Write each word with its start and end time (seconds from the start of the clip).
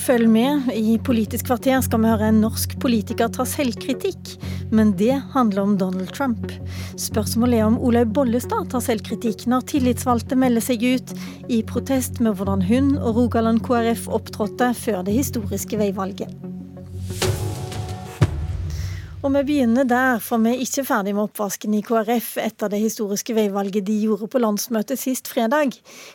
Følg 0.00 0.30
med. 0.32 0.70
I 0.72 0.94
Politisk 1.04 1.50
kvarter 1.50 1.82
skal 1.84 2.00
vi 2.00 2.08
høre 2.08 2.30
en 2.30 2.38
norsk 2.40 2.72
politiker 2.80 3.28
ta 3.32 3.44
selvkritikk. 3.44 4.32
Men 4.72 4.94
det 4.96 5.18
handler 5.34 5.62
om 5.66 5.74
Donald 5.80 6.14
Trump. 6.16 6.54
Spørsmålet 6.96 7.60
er 7.60 7.68
om 7.68 7.76
Olaug 7.84 8.14
Bollestad 8.16 8.70
tar 8.72 8.84
selvkritikk 8.84 9.44
når 9.50 9.66
tillitsvalgte 9.74 10.38
melder 10.40 10.64
seg 10.64 10.86
ut 10.86 11.12
i 11.52 11.60
protest 11.68 12.22
med 12.24 12.38
hvordan 12.38 12.64
hun 12.70 12.94
og 12.96 13.18
Rogaland 13.18 13.60
KrF 13.66 14.08
opptrådte 14.08 14.72
før 14.78 15.04
det 15.04 15.18
historiske 15.18 15.80
veivalget. 15.82 16.32
Og 19.20 19.34
vi 19.34 19.40
begynner 19.44 19.84
der, 19.84 20.16
for 20.24 20.40
vi 20.40 20.54
er 20.54 20.60
ikke 20.64 20.82
ferdig 20.88 21.12
med 21.12 21.26
oppvasken 21.26 21.74
i 21.76 21.82
KrF 21.84 22.38
etter 22.40 22.70
det 22.72 22.78
historiske 22.80 23.34
veivalget 23.36 23.84
de 23.84 23.98
gjorde 24.00 24.30
på 24.32 24.40
landsmøtet 24.40 24.96
sist 24.96 25.28
fredag. 25.28 25.74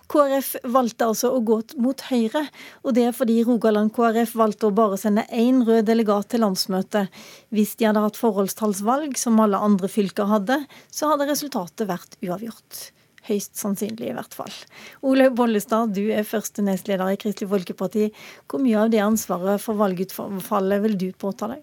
KrF 0.10 0.56
valgte 0.74 1.06
altså 1.12 1.30
å 1.36 1.44
gå 1.46 1.60
mot 1.86 2.02
Høyre, 2.08 2.42
og 2.82 2.96
det 2.98 3.04
er 3.06 3.14
fordi 3.14 3.36
Rogaland 3.46 3.94
KrF 3.94 4.34
valgte 4.42 4.72
å 4.72 4.74
bare 4.80 4.98
sende 4.98 5.28
én 5.30 5.60
rød 5.68 5.86
delegat 5.86 6.32
til 6.34 6.42
landsmøtet. 6.48 7.14
Hvis 7.54 7.76
de 7.78 7.86
hadde 7.92 8.02
hatt 8.08 8.18
forholdstallsvalg, 8.18 9.14
som 9.22 9.38
alle 9.44 9.62
andre 9.62 9.92
fylker 9.92 10.26
hadde, 10.32 10.58
så 10.90 11.14
hadde 11.14 11.30
resultatet 11.30 11.86
vært 11.92 12.18
uavgjort. 12.26 12.88
Høyst 13.30 13.54
sannsynlig, 13.62 14.10
i 14.10 14.18
hvert 14.18 14.34
fall. 14.34 14.58
Olaug 15.06 15.38
Bollestad, 15.38 15.94
du 15.94 16.10
er 16.10 16.26
første 16.26 16.66
nestleder 16.66 17.14
i 17.14 17.22
Kristelig 17.22 17.54
Folkeparti. 17.54 18.10
Hvor 18.50 18.66
mye 18.66 18.82
av 18.82 18.90
det 18.98 19.06
ansvaret 19.06 19.62
for 19.62 19.78
valgutfallet 19.78 20.86
vil 20.90 21.02
du 21.06 21.10
påta 21.14 21.54
deg? 21.54 21.62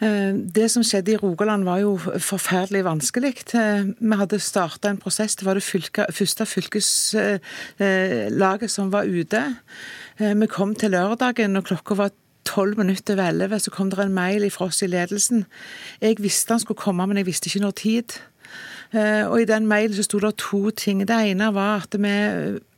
Eh, 0.00 0.32
det 0.32 0.70
som 0.72 0.80
skjedde 0.86 1.12
i 1.12 1.18
Rogaland 1.20 1.66
var 1.68 1.82
jo 1.82 1.98
forferdelig 2.00 2.80
vanskelig. 2.86 3.34
Eh, 3.54 3.84
vi 4.00 4.16
hadde 4.16 4.38
starta 4.40 4.88
en 4.88 5.00
prosess. 5.00 5.36
Det 5.36 5.46
var 5.46 5.54
det 5.54 5.62
fylke, 5.62 6.06
første 6.10 6.46
fylkeslaget 6.46 8.70
som 8.70 8.92
var 8.92 9.04
ute. 9.04 9.56
Eh, 10.18 10.40
vi 10.40 10.46
kom 10.46 10.74
til 10.74 10.90
lørdagen, 10.90 11.56
og 11.56 11.64
klokka 11.64 11.94
var 11.94 12.10
tolv 12.44 12.78
minutter 12.78 13.14
over 13.14 13.28
elleve. 13.28 13.60
Så 13.60 13.70
kom 13.70 13.90
det 13.90 13.98
en 13.98 14.14
mail 14.14 14.50
fra 14.50 14.64
oss 14.66 14.82
i 14.82 14.86
ledelsen. 14.86 15.44
Jeg 16.00 16.16
visste 16.18 16.52
han 16.52 16.60
skulle 16.60 16.80
komme, 16.80 17.06
men 17.06 17.16
jeg 17.16 17.26
visste 17.26 17.48
ikke 17.48 17.60
når 17.60 17.70
tid. 17.70 18.12
Og 19.30 19.42
I 19.42 19.44
den 19.44 19.66
mailen 19.70 19.94
så 19.94 20.02
sto 20.02 20.18
det 20.18 20.36
to 20.36 20.70
ting. 20.70 21.06
Det 21.06 21.30
ene 21.30 21.54
var 21.54 21.76
at 21.84 21.94
vi 21.94 22.08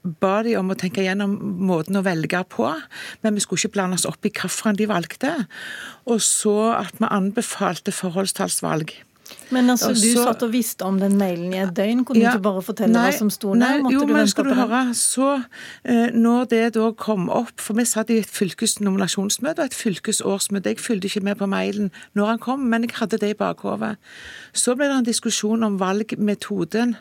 ba 0.03 0.41
de 0.43 0.57
om 0.59 0.73
å 0.73 0.79
tenke 0.79 1.05
gjennom 1.05 1.37
måten 1.63 1.99
å 1.99 2.05
velge 2.07 2.43
på, 2.51 2.67
men 3.23 3.37
vi 3.37 3.45
skulle 3.45 3.63
ikke 3.63 3.77
blande 3.77 4.01
oss 4.01 4.09
opp 4.09 4.27
i 4.27 4.33
hvilken 4.35 4.79
de 4.79 4.89
valgte. 4.91 5.33
Og 6.11 6.23
så 6.25 6.57
at 6.75 6.99
vi 6.99 7.09
anbefalte 7.09 7.95
forholdstallsvalg. 7.95 8.95
Men 9.53 9.71
altså, 9.71 9.91
du 9.93 10.01
så, 10.01 10.25
satt 10.27 10.43
og 10.47 10.53
visste 10.55 10.87
om 10.87 10.99
den 11.01 11.19
mailen 11.21 11.53
i 11.53 11.61
et 11.63 11.73
døgn. 11.77 12.05
Kunne 12.09 12.23
ja, 12.23 12.33
du 12.33 12.39
ikke 12.39 12.47
bare 12.47 12.63
fortelle 12.65 12.95
nei, 12.95 13.05
hva 13.11 13.19
som 13.19 13.31
sto 13.33 13.53
der? 13.53 13.83
Måtte 13.85 13.95
jo, 13.95 14.05
du 14.09 14.15
men 14.17 14.31
skal 14.31 14.49
du 14.49 14.55
høre, 14.57 14.81
så 14.97 15.29
eh, 15.85 16.15
når 16.15 16.49
det 16.53 16.63
da 16.77 16.89
kom 16.99 17.29
opp 17.33 17.61
For 17.61 17.77
vi 17.77 17.85
satt 17.89 18.11
i 18.13 18.19
et 18.23 18.31
fylkesnominasjonsmøte 18.33 19.63
og 19.63 19.71
et 19.71 19.77
fylkesårsmøte. 19.77 20.73
Jeg 20.73 20.83
fulgte 20.83 21.11
ikke 21.11 21.25
med 21.29 21.41
på 21.43 21.49
mailen 21.51 21.93
når 22.19 22.33
han 22.33 22.43
kom, 22.43 22.65
men 22.73 22.87
jeg 22.87 22.97
hadde 23.01 23.21
det 23.23 23.35
i 23.35 23.39
bakhodet. 23.39 23.95
Så 24.57 24.77
ble 24.79 24.89
det 24.89 24.99
en 25.03 25.09
diskusjon 25.09 25.67
om 25.67 25.79
valgmetoden. 25.81 26.97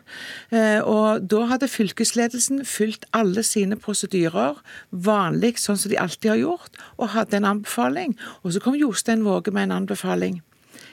Eh, 0.51 0.79
og 0.83 1.25
da 1.31 1.45
hadde 1.53 1.71
fylkesledelsen 1.71 2.65
fulgt 2.67 3.07
alle 3.17 3.43
sine 3.47 3.79
prosedyrer, 3.79 4.59
vanlig 4.91 5.57
sånn 5.61 5.79
som 5.79 5.91
de 5.91 5.99
alltid 6.01 6.35
har 6.35 6.43
gjort, 6.43 6.79
og 6.97 7.13
hadde 7.15 7.39
en 7.39 7.51
anbefaling. 7.55 8.15
Og 8.43 8.55
så 8.55 8.63
kom 8.63 8.77
Jostein 8.79 9.25
Våge 9.27 9.53
med 9.55 9.69
en 9.69 9.81
anbefaling. 9.81 10.41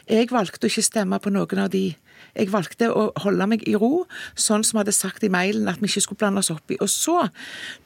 Jeg 0.08 0.30
valgte 0.32 0.64
å 0.64 0.70
ikke 0.70 0.86
stemme 0.86 1.18
på 1.20 1.28
noen 1.28 1.58
av 1.60 1.68
de. 1.68 1.90
Jeg 2.34 2.52
valgte 2.52 2.90
å 2.92 3.08
holde 3.24 3.48
meg 3.50 3.64
i 3.68 3.76
ro, 3.78 4.06
sånn 4.38 4.64
som 4.66 4.78
vi 4.78 4.82
hadde 4.84 4.96
sagt 4.96 5.24
i 5.26 5.32
mailen 5.32 5.68
at 5.70 5.82
vi 5.82 5.90
ikke 5.90 6.04
skulle 6.06 6.22
blande 6.22 6.42
oss 6.42 6.52
opp 6.54 6.74
i. 6.74 6.78
Og 6.84 6.90
så, 6.92 7.28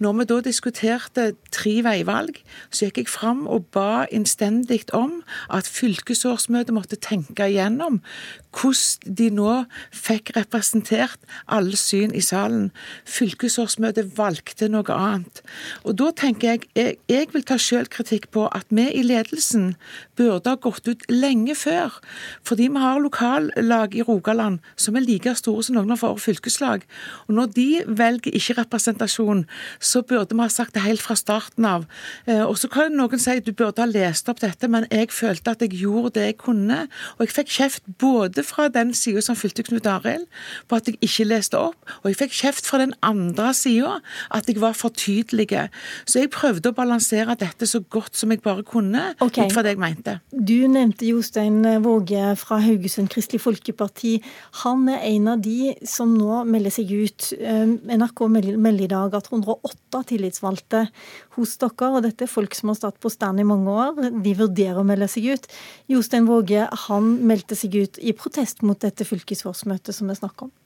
når 0.03 0.19
vi 0.19 0.29
da 0.31 0.41
diskuterte 0.45 1.27
tre 1.55 1.75
veivalg, 1.85 2.41
så 2.71 2.89
gikk 2.89 3.03
jeg 3.03 3.13
fram 3.13 3.47
og 3.51 3.69
ba 3.75 4.05
innstendig 4.13 4.85
om 4.97 5.21
at 5.53 5.69
fylkesårsmøtet 5.69 6.75
måtte 6.75 7.01
tenke 7.01 7.51
igjennom 7.51 8.01
hvordan 8.53 9.15
de 9.19 9.29
nå 9.33 9.53
fikk 9.97 10.35
representert 10.37 11.21
alle 11.53 11.79
syn 11.79 12.13
i 12.17 12.21
salen. 12.25 12.71
Fylkesårsmøtet 13.09 14.13
valgte 14.19 14.69
noe 14.73 14.93
annet. 14.93 15.41
Og 15.87 15.97
da 16.01 16.11
tenker 16.17 16.53
jeg 16.53 16.67
jeg, 16.77 16.97
jeg 17.11 17.29
vil 17.33 17.45
ta 17.49 17.57
sjølkritikk 17.61 18.29
på 18.35 18.47
at 18.55 18.69
vi 18.73 18.87
i 18.93 19.05
ledelsen 19.05 19.73
burde 20.19 20.53
ha 20.53 20.61
gått 20.61 20.89
ut 20.89 21.05
lenge 21.11 21.57
før. 21.59 21.99
Fordi 22.47 22.69
vi 22.73 22.83
har 22.83 23.01
lokallag 23.03 23.97
i 23.97 24.05
Rogaland 24.05 24.22
som 24.77 24.97
er 24.97 25.07
like 25.07 25.35
store 25.39 25.63
som 25.63 25.77
noen 25.77 25.93
av 25.95 26.03
våre 26.03 26.21
fylkeslag. 26.23 26.87
Og 27.29 27.35
når 27.37 27.53
de 27.57 27.69
velger 27.87 28.35
ikke 28.37 28.59
representasjon, 28.61 29.45
så 29.81 30.03
burde 30.03 30.35
vi 30.35 30.43
ha 30.43 30.49
sagt 30.53 30.75
det 30.75 30.85
helt 30.85 31.03
fra 31.03 31.17
starten 31.19 31.67
av. 31.69 31.87
Eh, 32.27 32.43
og 32.43 32.57
så 32.59 32.71
kan 32.73 32.95
noen 32.97 33.21
si 33.21 33.37
at 33.37 33.47
du 33.47 33.53
burde 33.53 33.83
ha 33.83 33.89
lest 33.89 34.29
opp 34.31 34.43
dette, 34.43 34.69
men 34.69 34.87
jeg 34.91 35.11
følte 35.15 35.55
at 35.55 35.63
jeg 35.65 35.79
gjorde 35.83 36.15
det 36.19 36.27
jeg 36.31 36.39
kunne. 36.43 36.87
Og 37.19 37.27
jeg 37.27 37.35
fikk 37.37 37.53
kjeft 37.57 37.87
både 38.03 38.45
fra 38.47 38.69
den 38.73 38.93
sida 38.97 39.23
som 39.25 39.39
fulgte 39.39 39.65
Knut 39.67 39.87
Arild, 39.87 40.27
på 40.69 40.79
at 40.79 40.89
jeg 40.89 40.99
ikke 41.03 41.29
leste 41.29 41.59
opp, 41.59 41.79
og 42.03 42.11
jeg 42.11 42.19
fikk 42.25 42.37
kjeft 42.43 42.69
fra 42.69 42.83
den 42.83 42.95
andre 43.03 43.53
sida, 43.57 43.99
at 44.35 44.49
jeg 44.49 44.61
var 44.63 44.77
for 44.79 44.95
tydelig. 44.95 45.49
Så 46.07 46.23
jeg 46.23 46.31
prøvde 46.33 46.71
å 46.71 46.77
balansere 46.77 47.37
dette 47.39 47.67
så 47.69 47.83
godt 47.93 48.17
som 48.19 48.33
jeg 48.33 48.43
bare 48.45 48.65
kunne, 48.67 49.13
okay. 49.21 49.47
ut 49.47 49.55
fra 49.55 49.65
det 49.65 49.75
jeg 49.75 49.83
mente. 49.83 50.19
Du 50.33 50.69
nevnte 50.71 51.09
Jostein 51.09 51.63
Våge 51.85 52.33
fra 52.41 52.61
Haugesund 52.63 53.11
Kristelig 53.13 53.43
Folkeparti. 53.43 54.12
Han 54.63 54.87
er 54.91 55.05
en 55.09 55.29
av 55.35 55.43
de 55.45 55.73
som 55.89 56.13
nå 56.17 56.43
melder 56.49 56.75
seg 56.75 56.93
ut. 56.93 57.29
Eh, 57.39 57.75
NRK 57.97 58.25
melder 58.33 58.85
i 58.87 58.91
dag 58.91 59.17
at 59.19 59.31
108 59.31 60.03
tillitsvalgte 60.13 60.87
hos 61.37 61.57
dere, 61.63 61.91
og 61.91 62.03
dette 62.07 62.27
er 62.27 62.33
folk 62.33 62.57
som 62.59 62.73
har 62.73 62.81
stått 62.81 63.01
på 63.03 63.13
stand 63.13 63.43
i 63.43 63.49
mange 63.49 63.73
år, 63.73 64.01
de 64.13 64.35
vurderer 64.39 64.81
å 64.81 64.87
melde 64.87 65.09
seg 65.11 65.31
ut. 65.35 65.49
Jostein 65.93 66.29
Våge 66.29 66.67
han 66.87 67.15
meldte 67.29 67.59
seg 67.59 67.77
ut 67.77 68.01
i 68.03 68.15
protest 68.17 68.65
mot 68.67 68.81
dette 68.81 69.07
fylkesårsmøtet 69.09 69.97
som 69.97 70.11
vi 70.11 70.19
snakker 70.19 70.49
om. 70.49 70.57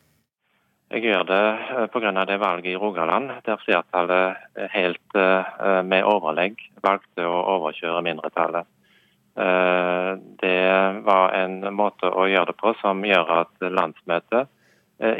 Jeg 0.94 1.02
gjør 1.02 1.24
det 1.26 1.42
eh, 1.74 1.88
pga. 1.90 2.12
det 2.24 2.38
valget 2.38 2.72
i 2.72 2.78
Rogaland, 2.78 3.32
der 3.44 3.58
flertallet 3.58 4.70
helt 4.70 5.18
eh, 5.18 5.82
med 5.82 6.06
overlegg 6.06 6.60
valgte 6.82 7.26
å 7.26 7.42
overkjøre 7.56 8.04
mindretallet. 8.06 8.68
Det 9.36 10.60
var 11.04 11.34
en 11.36 11.58
måte 11.76 12.08
å 12.08 12.24
gjøre 12.24 12.54
det 12.54 12.56
på 12.56 12.70
som 12.80 13.02
gjør 13.04 13.32
at 13.42 13.66
landsmøtet 13.68 14.48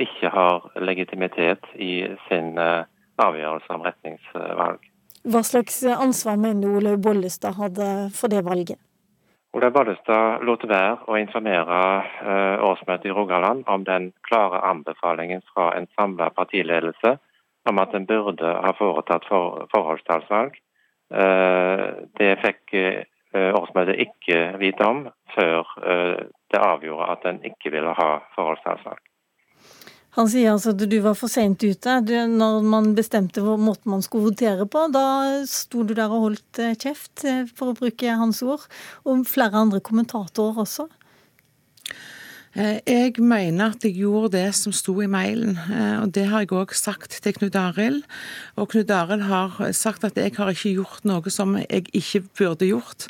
ikke 0.00 0.30
har 0.32 0.70
legitimitet 0.80 1.68
i 1.76 2.06
sin 2.30 2.56
avgjørelse 2.56 3.76
om 3.76 3.84
retningsvalg. 3.84 4.80
Hva 5.28 5.42
slags 5.44 5.82
ansvar 5.84 6.40
mener 6.40 6.78
Olaug 6.78 7.04
Bollestad 7.04 7.58
hadde 7.60 7.90
for 8.16 8.32
det 8.32 8.40
valget? 8.46 8.80
Olaug 9.56 9.72
Bollestad 9.72 10.42
lot 10.44 10.64
være 10.68 11.08
å 11.08 11.16
informere 11.16 11.76
eh, 12.20 12.64
årsmøtet 12.66 13.08
i 13.08 13.14
Rogaland 13.16 13.64
om 13.72 13.86
den 13.88 14.10
klare 14.28 14.60
anbefalingen 14.68 15.40
fra 15.48 15.70
en 15.78 15.88
samla 15.96 16.28
partiledelse 16.36 17.14
om 17.66 17.80
at 17.80 17.94
en 17.96 18.04
burde 18.06 18.50
ha 18.62 18.72
foretatt 18.76 19.24
forholdstalsvalg. 19.30 20.58
Eh, 21.08 21.84
det 22.20 22.30
fikk 22.42 22.76
eh, 22.76 23.06
årsmøtet 23.36 24.00
ikke 24.06 24.40
vite 24.60 24.86
om 24.86 25.04
før 25.34 25.74
det 25.82 26.62
avgjorde 26.62 27.10
at 27.12 27.28
en 27.28 27.42
ikke 27.44 27.72
ville 27.74 27.92
ha 27.98 28.08
forholdsavslag. 28.36 29.02
Han 30.16 30.30
sier 30.32 30.54
altså 30.54 30.72
at 30.72 30.80
du 30.88 30.96
var 31.04 31.16
for 31.18 31.28
sent 31.28 31.60
ute. 31.60 31.98
Når 32.32 32.62
man 32.64 32.94
bestemte 32.96 33.42
hvor 33.44 33.58
måten 33.60 33.92
man 33.92 34.04
skulle 34.04 34.30
votere 34.30 34.64
på, 34.64 34.86
da 34.88 35.04
sto 35.48 35.84
du 35.84 35.92
der 35.92 36.08
og 36.08 36.30
holdt 36.30 36.60
eh, 36.62 36.76
kjeft, 36.80 37.26
eh, 37.28 37.42
for 37.52 37.72
å 37.72 37.76
bruke 37.76 38.14
hans 38.16 38.40
ord. 38.46 38.64
Og 39.04 39.26
flere 39.28 39.60
andre 39.60 39.82
kommentatorer 39.84 40.62
også. 40.64 40.88
Eh, 42.56 42.78
jeg 42.88 43.20
mener 43.20 43.74
at 43.74 43.84
jeg 43.84 43.98
gjorde 43.98 44.32
det 44.38 44.46
som 44.56 44.72
sto 44.72 44.94
i 45.04 45.08
mailen, 45.10 45.58
eh, 45.68 45.98
og 46.00 46.14
det 46.16 46.24
har 46.30 46.44
jeg 46.44 46.54
òg 46.56 46.72
sagt 46.76 47.18
til 47.22 47.34
Knut 47.36 47.56
Arild. 47.60 48.06
Og 48.56 48.70
Knut 48.72 48.90
Arild 48.90 49.26
har 49.28 49.58
sagt 49.76 50.06
at 50.08 50.16
jeg 50.16 50.32
har 50.38 50.52
ikke 50.54 50.72
gjort 50.78 51.04
noe 51.04 51.32
som 51.32 51.52
jeg 51.60 51.84
ikke 51.92 52.22
burde 52.38 52.70
gjort. 52.70 53.08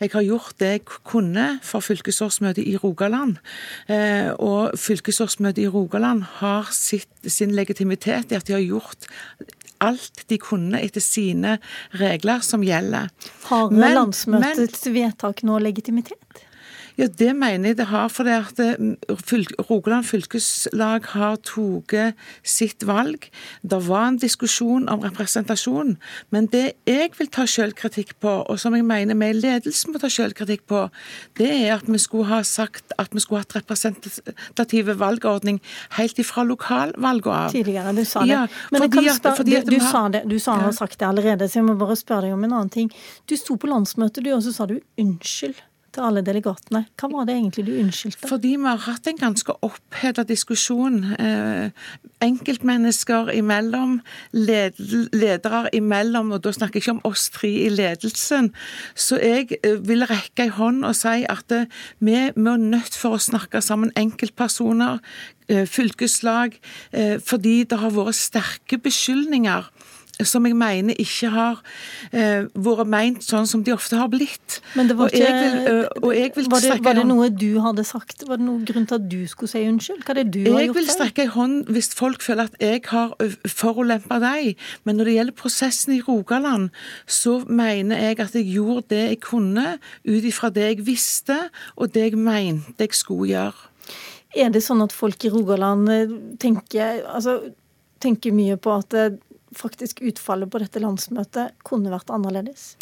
Jeg 0.00 0.14
har 0.14 0.24
gjort 0.24 0.56
det 0.62 0.70
jeg 0.72 0.84
kunne 1.04 1.46
for 1.62 1.84
fylkesårsmøtet 1.84 2.64
i 2.64 2.76
Rogaland. 2.80 3.36
Eh, 3.92 4.32
og 4.38 4.78
fylkesårsmøtet 4.80 5.66
i 5.66 5.68
Rogaland 5.68 6.24
har 6.40 6.72
sitt, 6.72 7.12
sin 7.26 7.52
legitimitet 7.52 8.32
i 8.32 8.40
at 8.40 8.48
de 8.48 8.56
har 8.56 8.64
gjort 8.64 9.10
alt 9.84 10.24
de 10.30 10.38
kunne 10.40 10.80
etter 10.80 11.04
sine 11.04 11.58
regler 12.00 12.40
som 12.40 12.64
gjelder. 12.64 13.10
Har 13.50 13.72
landsmøtets 13.76 14.88
vedtak 14.88 15.44
nå 15.44 15.60
legitimitet? 15.60 16.45
Ja, 16.96 17.06
Det 17.06 17.36
mener 17.36 17.70
jeg 17.70 17.76
det 17.76 17.86
har. 17.90 18.08
For 18.08 18.24
det 18.24 18.32
at 18.32 18.60
eh, 18.62 19.60
Rogaland 19.68 20.06
fylkeslag 20.08 21.10
har 21.12 21.36
tatt 21.44 22.16
sitt 22.42 22.86
valg. 22.88 23.28
Det 23.62 23.80
var 23.88 24.08
en 24.08 24.18
diskusjon 24.20 24.88
om 24.88 25.04
representasjon. 25.04 25.96
Men 26.30 26.48
det 26.52 26.72
jeg 26.88 27.12
vil 27.18 27.28
ta 27.28 27.44
selvkritikk 27.46 28.16
på, 28.20 28.32
og 28.48 28.60
som 28.60 28.74
jeg 28.74 28.86
mener 28.86 29.18
vi 29.18 29.28
i 29.30 29.36
ledelsen 29.36 29.92
må 29.92 30.00
ta 30.00 30.08
selvkritikk 30.12 30.64
på, 30.70 30.86
det 31.36 31.50
er 31.52 31.76
at 31.76 31.86
vi 31.90 32.00
skulle 32.00 32.30
ha 32.32 32.40
sagt 32.42 32.96
at 32.98 33.12
vi 33.12 33.20
skulle 33.20 33.44
hatt 33.44 33.56
representative 33.58 34.96
valgordning 34.98 35.60
helt 35.98 36.18
ifra 36.18 36.46
lokalvalget 36.48 37.32
av. 37.32 37.52
Tidligere, 37.52 37.92
du 37.92 38.04
sa 38.04 38.24
det. 38.24 38.32
Ja, 38.32 38.46
Men 38.72 38.86
fordi, 38.86 39.08
spørre, 39.10 39.36
fordi 39.36 39.60
du, 39.60 39.70
du, 39.76 39.78
har, 39.80 39.92
sa 39.92 40.08
det, 40.08 40.24
du 40.24 40.38
sa 40.38 40.56
ja. 40.56 40.64
har 40.64 40.76
sagt 40.76 40.98
det 40.98 41.08
allerede, 41.08 41.48
så 41.48 41.60
jeg 41.60 41.68
må 41.68 41.76
bare 41.76 41.96
spørre 41.96 42.28
deg 42.28 42.36
om 42.36 42.44
en 42.48 42.56
annen 42.56 42.72
ting. 42.72 42.92
Du 43.28 43.36
sto 43.36 43.60
på 43.60 43.68
landsmøtet, 43.68 44.24
du, 44.24 44.32
og 44.32 44.44
så 44.46 44.54
sa 44.56 44.68
du 44.70 44.78
unnskyld 45.00 45.60
til 45.96 46.06
alle 46.06 46.22
delegatene. 46.24 46.84
Hva 47.00 47.10
var 47.12 47.28
det 47.28 47.36
egentlig 47.38 47.66
du 47.66 47.72
unnskyldte? 47.80 48.28
Fordi 48.28 48.54
vi 48.56 48.68
har 48.68 48.82
hatt 48.86 49.08
en 49.10 49.20
ganske 49.20 49.56
oppheta 49.66 50.24
diskusjon. 50.28 51.02
Eh, 51.16 51.86
enkeltmennesker 52.24 53.32
imellom, 53.36 53.98
led 54.32 54.78
ledere 55.16 55.70
imellom, 55.76 56.32
og 56.36 56.42
da 56.44 56.52
snakker 56.54 56.78
jeg 56.78 56.86
ikke 56.86 56.96
om 56.96 57.02
oss 57.08 57.28
tre 57.34 57.50
i 57.66 57.70
ledelsen. 57.72 58.52
Så 58.94 59.20
jeg 59.22 59.58
eh, 59.62 59.80
vil 59.86 60.06
rekke 60.08 60.46
ei 60.46 60.52
hånd 60.56 60.84
og 60.86 60.96
si 60.98 61.24
at 61.28 61.52
eh, 61.54 61.68
vi, 61.98 62.16
er 62.16 62.36
nødt 62.36 62.96
for 62.96 63.16
å 63.16 63.22
snakke 63.22 63.62
sammen 63.64 63.92
enkeltpersoner, 63.96 65.00
eh, 65.48 65.66
fylkeslag, 65.68 66.56
fordi 67.22 67.60
det 67.68 67.78
har 67.78 67.92
vært 67.94 68.18
sterke 68.18 68.78
beskyldninger 68.82 69.68
som 70.24 70.46
jeg 70.48 70.56
mener 70.56 70.96
ikke 71.00 71.28
har 71.32 71.58
eh, 72.12 72.46
vært 72.54 72.88
meint 72.88 73.24
sånn 73.24 73.48
som 73.48 73.62
de 73.66 73.74
ofte 73.74 73.98
har 73.98 74.08
blitt. 74.12 74.60
Men 74.78 74.88
det 74.88 74.96
var 74.96 75.12
ikke 75.12 75.26
og 76.00 76.12
jeg 76.16 76.32
vil, 76.36 76.46
og 76.46 76.54
var, 76.54 76.64
det, 76.64 76.78
var 76.86 76.96
det 76.96 77.04
noe 77.08 77.28
du 77.28 77.58
hadde 77.60 77.84
sagt? 77.84 78.24
Var 78.28 78.40
det 78.40 78.46
noen 78.46 78.64
grunn 78.68 78.86
til 78.88 78.96
at 78.96 79.08
du 79.10 79.18
skulle 79.28 79.52
si 79.52 79.64
unnskyld? 79.68 80.04
Hva 80.06 80.14
er 80.14 80.22
det 80.22 80.32
du 80.32 80.40
jeg 80.40 80.54
har 80.54 80.64
gjort? 80.64 80.78
Jeg 80.78 80.78
vil 80.78 80.90
strekke 80.94 81.26
en 81.26 81.34
hånd 81.36 81.72
hvis 81.76 81.90
folk 81.98 82.24
føler 82.24 82.48
at 82.48 82.56
jeg 82.62 82.82
har 82.88 83.12
forulempa 83.50 84.20
deg. 84.22 84.64
Men 84.88 85.00
når 85.00 85.10
det 85.10 85.18
gjelder 85.18 85.38
prosessen 85.42 85.96
i 85.98 86.00
Rogaland, 86.06 86.70
så 87.04 87.38
mener 87.44 88.00
jeg 88.06 88.20
at 88.24 88.38
jeg 88.38 88.48
gjorde 88.54 88.86
det 88.94 89.02
jeg 89.10 89.22
kunne 89.26 89.66
ut 90.06 90.30
ifra 90.32 90.52
det 90.54 90.70
jeg 90.70 90.86
visste, 90.86 91.38
og 91.76 91.92
det 91.92 92.08
jeg 92.08 92.20
mente 92.20 92.88
jeg 92.88 92.96
skulle 92.96 93.34
gjøre. 93.34 93.72
Er 94.36 94.50
det 94.52 94.64
sånn 94.64 94.82
at 94.84 94.92
folk 94.92 95.24
i 95.24 95.32
Rogaland 95.32 95.88
tenker, 96.42 97.04
altså, 97.08 97.38
tenker 98.02 98.34
mye 98.36 98.58
på 98.60 98.74
at 98.80 98.96
faktisk 99.58 100.02
utfallet 100.06 100.50
på 100.52 100.60
dette 100.62 100.82
landsmøtet 100.82 101.56
kunne 101.66 101.92
vært 101.92 102.12
annerledes? 102.14 102.74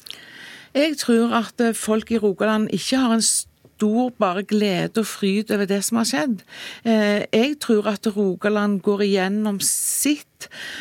Jeg 0.75 0.99
tror 0.99 1.35
at 1.39 1.61
folk 1.79 2.11
i 2.11 2.19
Rogaland 2.19 2.71
ikke 2.75 2.99
har 2.99 3.15
en 3.15 3.23
stor 3.23 4.11
bare 4.19 4.43
glede 4.47 5.03
og 5.03 5.07
fryd 5.07 5.51
over 5.55 5.69
det 5.71 5.81
som 5.87 5.99
har 6.01 6.09
skjedd. 6.09 6.43
Eh, 6.87 7.25
jeg 7.33 7.59
tror 7.63 7.89
at 7.95 8.07
Rogaland 8.17 8.81
går 8.85 9.05
igjennom 9.09 9.61
sitt, 9.65 10.27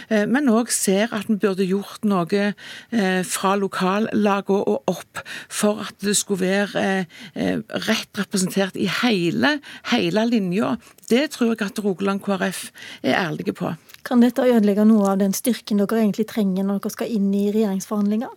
eh, 0.10 0.26
men 0.30 0.50
òg 0.52 0.72
ser 0.74 1.14
at 1.16 1.30
vi 1.30 1.38
burde 1.42 1.68
gjort 1.68 2.06
noe 2.08 2.44
eh, 2.50 3.22
fra 3.28 3.56
lokallagene 3.60 4.42
og 4.64 4.92
opp 4.92 5.22
for 5.52 5.84
at 5.86 5.96
det 6.04 6.16
skulle 6.18 6.44
være 6.44 7.06
rett 7.88 8.20
representert 8.20 8.76
i 8.80 8.88
hele, 9.02 9.58
hele 9.92 10.26
linja. 10.30 10.76
Det 11.10 11.30
tror 11.36 11.54
jeg 11.54 11.66
at 11.66 11.82
Rogaland 11.84 12.22
KrF 12.24 12.66
er 13.04 13.18
ærlige 13.18 13.56
på. 13.58 13.74
Kan 14.04 14.24
dette 14.24 14.44
ødelegge 14.44 14.84
noe 14.88 15.14
av 15.14 15.22
den 15.22 15.36
styrken 15.36 15.80
dere 15.80 16.02
egentlig 16.02 16.28
trenger 16.32 16.66
når 16.68 16.82
dere 16.84 16.96
skal 16.98 17.14
inn 17.14 17.30
i 17.38 17.46
regjeringsforhandlinger? 17.54 18.34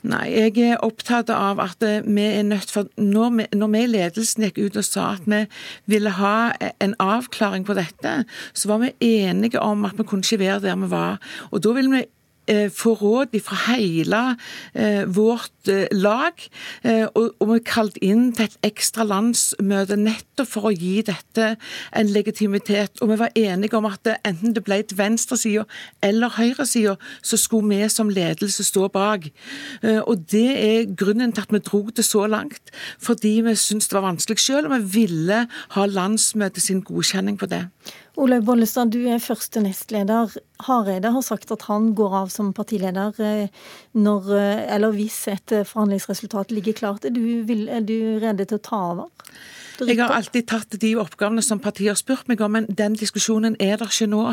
Nei, 0.00 0.30
jeg 0.32 0.54
er 0.64 0.80
opptatt 0.84 1.28
av 1.32 1.58
at 1.60 1.82
vi 1.84 2.22
er 2.24 2.44
nødt 2.48 2.70
for 2.72 2.88
Når 2.96 3.30
vi, 3.36 3.44
når 3.52 3.68
vi 3.68 3.80
i 3.84 3.88
ledelsen 3.90 4.46
gikk 4.46 4.58
ut 4.64 4.78
og 4.80 4.84
sa 4.86 5.10
at 5.18 5.26
vi 5.28 5.40
ville 5.92 6.12
ha 6.16 6.52
en 6.80 6.94
avklaring 7.00 7.66
på 7.68 7.76
dette, 7.76 8.14
så 8.56 8.70
var 8.70 8.80
vi 8.80 8.94
enige 9.20 9.60
om 9.60 9.84
at 9.84 9.98
vi 9.98 10.06
kunne 10.08 10.24
ikke 10.24 10.40
være 10.40 10.49
der 10.58 10.76
vi 10.76 10.90
var. 10.90 11.20
Og 11.50 11.62
da 11.62 11.72
vil 11.76 11.92
vi 11.92 12.04
Eh, 12.50 12.70
få 12.70 12.94
råd 12.94 13.40
fra 13.40 13.56
hele 13.72 14.36
eh, 14.74 15.16
vårt 15.16 15.68
eh, 15.68 15.86
lag. 15.92 16.32
Og, 17.14 17.34
vi 17.46 17.54
er 17.54 17.62
kalt 17.66 17.98
inn 18.02 18.32
til 18.34 18.48
et 18.48 18.56
ekstra 18.66 19.04
landsmøte 19.06 19.94
nettopp 20.00 20.48
for 20.50 20.70
å 20.70 20.72
gi 20.74 21.04
dette 21.06 21.52
en 21.94 22.10
legitimitet. 22.10 22.98
Og 23.04 23.12
vi 23.12 23.18
var 23.20 23.36
enige 23.38 23.78
om 23.78 23.86
at 23.86 24.08
enten 24.16 24.56
det 24.56 24.64
ble 24.66 24.80
til 24.82 24.98
venstresida 24.98 25.66
eller 26.02 26.34
høyresida, 26.40 26.96
så 27.22 27.38
skulle 27.38 27.70
vi 27.70 27.92
som 27.92 28.10
ledelse 28.10 28.64
stå 28.66 28.88
bak. 28.90 29.28
Og 29.84 30.26
det 30.32 30.48
er 30.56 30.90
grunnen 30.90 31.34
til 31.36 31.44
at 31.44 31.54
vi 31.54 31.62
dro 31.62 31.84
det 31.94 32.06
så 32.08 32.26
langt. 32.26 32.72
Fordi 32.98 33.36
vi 33.46 33.54
syntes 33.54 33.92
det 33.92 34.00
var 34.00 34.08
vanskelig 34.08 34.40
sjøl, 34.42 34.66
og 34.66 34.74
vi 34.78 35.02
ville 35.02 35.44
ha 35.76 35.86
landsmøtet 35.86 36.64
sin 36.64 36.82
godkjenning 36.82 37.38
på 37.38 37.50
det. 37.52 37.66
Olaug 38.20 38.44
Bollestad, 38.44 38.90
du 38.92 39.06
er 39.08 39.20
første 39.22 39.62
nestleder. 39.64 40.34
Hareide 40.66 41.12
har 41.14 41.22
sagt 41.24 41.52
at 41.54 41.62
han 41.70 41.94
går 41.96 42.16
av 42.18 42.32
som 42.32 42.50
partileder 42.52 43.16
eh, 43.24 43.62
når, 43.96 44.28
eh, 44.36 44.60
eller 44.74 44.92
hvis 44.92 45.22
et 45.32 45.54
eh, 45.56 45.64
forhandlingsresultat 45.64 46.52
ligger 46.52 46.76
klart. 46.82 47.08
Er 47.08 47.16
du, 47.16 47.24
er 47.48 47.80
du 47.80 47.96
rede 48.20 48.44
til 48.44 48.60
å 48.60 48.66
ta 48.66 48.82
over? 48.90 49.08
Jeg 49.80 49.96
har 49.96 50.12
alltid 50.12 50.44
tatt 50.50 50.74
de 50.82 50.90
oppgavene 51.00 51.42
som 51.44 51.60
partiet 51.62 51.92
har 51.92 51.98
spurt 51.98 52.28
meg 52.28 52.42
om, 52.44 52.52
men 52.52 52.66
den 52.68 52.96
diskusjonen 52.98 53.54
er 53.62 53.78
der 53.80 53.88
ikke 53.88 54.08
nå. 54.12 54.24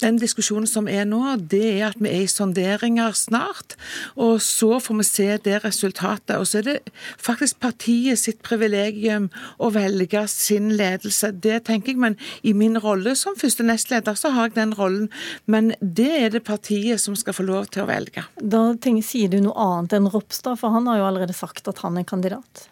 Den 0.00 0.16
diskusjonen 0.20 0.68
som 0.70 0.88
er 0.88 1.04
nå, 1.08 1.20
det 1.36 1.62
er 1.74 1.90
at 1.90 2.00
vi 2.00 2.08
er 2.08 2.24
i 2.24 2.30
sonderinger 2.30 3.12
snart, 3.18 3.76
og 4.16 4.40
så 4.44 4.78
får 4.80 4.98
vi 5.00 5.06
se 5.08 5.28
det 5.44 5.58
resultatet. 5.66 6.36
Og 6.38 6.48
så 6.48 6.62
er 6.62 6.68
det 6.68 6.94
faktisk 7.20 7.60
partiet 7.60 8.22
sitt 8.22 8.40
privilegium 8.46 9.28
å 9.58 9.70
velge 9.74 10.24
sin 10.32 10.72
ledelse. 10.78 11.34
Det 11.36 11.60
tenker 11.68 11.92
jeg, 11.92 12.00
men 12.00 12.16
i 12.42 12.54
min 12.56 12.80
rolle 12.80 13.16
som 13.34 13.42
første 13.42 13.66
nestleder 13.66 14.14
så 14.18 14.30
har 14.34 14.48
jeg 14.48 14.56
den 14.58 14.74
rollen. 14.78 15.08
Men 15.46 15.74
det 15.80 16.10
er 16.10 16.30
det 16.30 16.44
partiet 16.46 17.02
som 17.02 17.16
skal 17.18 17.34
få 17.34 17.46
lov 17.46 17.66
til 17.74 17.84
å 17.84 17.88
velge. 17.90 18.24
Da 18.38 18.74
tenker, 18.78 19.04
sier 19.04 19.30
du 19.32 19.40
noe 19.42 19.56
annet 19.58 19.96
enn 19.98 20.10
Ropstad, 20.10 20.58
for 20.60 20.74
han 20.74 20.86
har 20.90 21.00
jo 21.00 21.08
allerede 21.08 21.34
sagt 21.34 21.68
at 21.68 21.82
han 21.84 21.98
er 21.98 22.06
kandidat. 22.06 22.68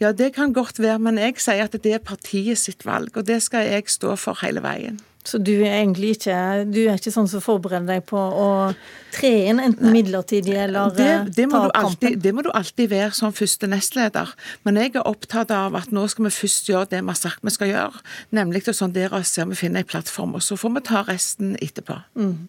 Ja, 0.00 0.12
det 0.12 0.34
kan 0.36 0.54
godt 0.54 0.78
være, 0.78 1.00
men 1.02 1.18
jeg 1.20 1.38
sier 1.42 1.66
at 1.66 1.76
det 1.76 1.94
er 1.94 2.04
partiet 2.04 2.60
sitt 2.60 2.86
valg, 2.86 3.16
og 3.16 3.28
det 3.28 3.40
skal 3.44 3.66
jeg 3.68 3.90
stå 3.90 4.14
for 4.16 4.38
hele 4.44 4.62
veien. 4.64 5.00
Så 5.28 5.40
du 5.44 5.52
er 5.58 5.82
egentlig 5.82 6.14
ikke 6.16 6.38
du 6.68 6.80
er 6.86 6.96
ikke 6.96 7.12
sånn 7.12 7.28
som 7.30 7.42
forbereder 7.44 7.88
deg 7.98 8.06
på 8.08 8.18
å 8.18 8.48
tre 9.12 9.30
inn, 9.50 9.60
enten 9.62 9.92
midlertidig 9.92 10.54
eller 10.64 10.92
det, 10.96 11.08
det 11.36 11.46
ta 11.50 11.64
kampen? 11.74 12.18
det 12.22 12.32
må 12.36 12.44
du 12.44 12.50
alltid 12.54 12.90
være 12.92 13.12
som 13.16 13.34
første 13.34 13.68
nestleder. 13.70 14.32
Men 14.66 14.80
jeg 14.80 14.94
er 14.96 15.08
opptatt 15.08 15.52
av 15.54 15.76
at 15.78 15.92
nå 15.94 16.04
skal 16.12 16.28
vi 16.28 16.34
først 16.34 16.70
gjøre 16.70 16.90
det 16.92 17.02
vi 17.02 17.12
har 17.12 17.18
sagt 17.18 17.44
vi 17.44 17.54
skal 17.54 17.72
gjøre. 17.72 18.04
Nemlig 18.36 18.64
å 18.68 18.76
sondere 18.76 19.20
og 19.20 19.28
se 19.28 19.44
om 19.44 19.52
vi 19.52 19.60
finner 19.60 19.84
en 19.84 19.90
plattform. 19.90 20.36
Og 20.38 20.44
så 20.44 20.58
får 20.60 20.76
vi 20.76 20.84
ta 20.88 21.04
resten 21.08 21.56
etterpå. 21.60 21.98
Mm. 22.18 22.48